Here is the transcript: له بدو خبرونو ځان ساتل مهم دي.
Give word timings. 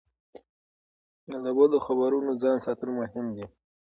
له 1.43 1.49
بدو 1.57 1.77
خبرونو 1.87 2.31
ځان 2.41 2.57
ساتل 2.65 2.89
مهم 2.99 3.25
دي. 3.35 3.45